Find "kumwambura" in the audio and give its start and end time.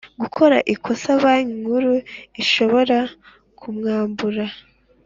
3.59-4.45